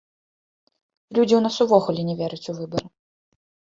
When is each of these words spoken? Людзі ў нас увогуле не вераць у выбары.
Людзі 1.17 1.33
ў 1.39 1.43
нас 1.47 1.57
увогуле 1.67 2.01
не 2.11 2.15
вераць 2.23 2.43
у 2.55 2.59
выбары. 2.61 2.87